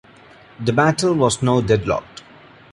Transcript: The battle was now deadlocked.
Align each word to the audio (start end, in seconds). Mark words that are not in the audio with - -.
The 0.59 0.73
battle 0.73 1.13
was 1.13 1.43
now 1.43 1.61
deadlocked. 1.61 2.23